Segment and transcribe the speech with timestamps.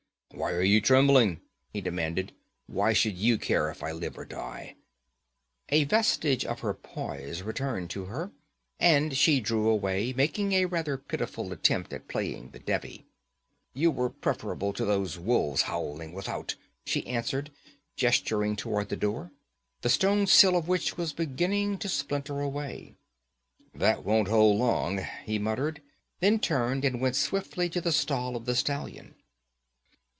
[0.33, 1.41] 'Why are you trembling?'
[1.73, 2.31] he demanded.
[2.65, 4.75] 'Why should you care if I live or die?'
[5.67, 8.31] A vestige of her poise returned to her,
[8.79, 13.05] and she drew away, making a rather pitiful attempt at playing the Devi.
[13.73, 16.55] 'You are preferable to those wolves howling without,'
[16.85, 17.51] she answered,
[17.97, 19.33] gesturing toward the door,
[19.81, 22.95] the stone sill of which was beginning to splinter away.
[23.75, 25.81] 'That won't hold long,' he muttered,
[26.21, 29.15] then turned and went swiftly to the stall of the stallion.